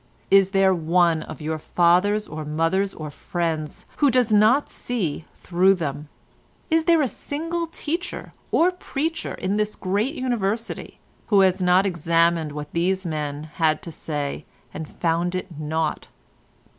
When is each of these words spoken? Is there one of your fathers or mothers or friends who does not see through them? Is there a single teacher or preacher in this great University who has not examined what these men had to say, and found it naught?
Is 0.31 0.49
there 0.49 0.73
one 0.73 1.21
of 1.21 1.41
your 1.43 1.59
fathers 1.59 2.27
or 2.27 2.43
mothers 2.43 2.95
or 2.95 3.11
friends 3.11 3.85
who 3.97 4.09
does 4.09 4.33
not 4.33 4.67
see 4.67 5.25
through 5.35 5.75
them? 5.75 6.09
Is 6.71 6.85
there 6.85 7.03
a 7.03 7.07
single 7.07 7.67
teacher 7.67 8.33
or 8.49 8.71
preacher 8.71 9.35
in 9.35 9.57
this 9.57 9.75
great 9.75 10.15
University 10.15 10.99
who 11.27 11.41
has 11.41 11.61
not 11.61 11.85
examined 11.85 12.51
what 12.51 12.71
these 12.71 13.05
men 13.05 13.43
had 13.57 13.83
to 13.83 13.91
say, 13.91 14.43
and 14.73 14.89
found 14.89 15.35
it 15.35 15.59
naught? 15.59 16.07